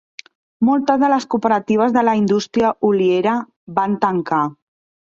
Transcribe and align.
Moltes 0.69 0.97
de 1.03 1.09
les 1.13 1.27
cooperatives 1.35 1.95
de 1.99 2.05
la 2.09 2.17
indústria 2.23 2.75
oliera 2.91 3.39
van 3.79 3.99
tancar. 4.09 4.43